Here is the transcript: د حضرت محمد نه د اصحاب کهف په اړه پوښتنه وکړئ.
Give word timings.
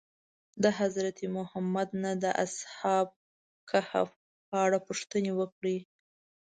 د 0.63 0.65
حضرت 0.79 1.17
محمد 1.37 1.89
نه 2.03 2.11
د 2.23 2.25
اصحاب 2.45 3.07
کهف 3.69 4.09
په 4.47 4.55
اړه 4.65 4.77
پوښتنه 4.87 5.31
وکړئ. 5.39 5.77